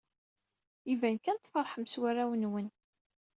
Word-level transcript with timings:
Iban 0.93 1.17
kan 1.19 1.37
tfeṛḥem 1.39 1.85
s 1.87 1.95
warraw-nwen. 2.01 2.67